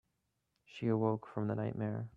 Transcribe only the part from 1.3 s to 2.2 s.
the nightmare.